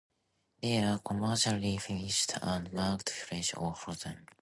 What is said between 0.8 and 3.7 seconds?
are commercially fished, and marketed fresh